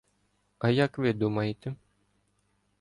—А 0.59 0.69
як 0.69 0.97
ви 0.97 1.13
думаєте? 1.13 1.75